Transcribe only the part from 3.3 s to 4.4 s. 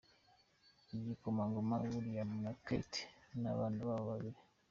n’ abana babo babiri